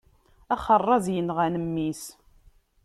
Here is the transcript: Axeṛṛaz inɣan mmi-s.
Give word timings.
Axeṛṛaz 0.53 1.05
inɣan 1.19 1.55
mmi-s. 1.65 2.03